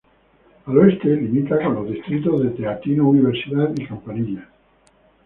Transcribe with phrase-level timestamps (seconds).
[0.65, 4.47] Al oeste limita con los distritos de Teatinos-Universidad y Campanillas.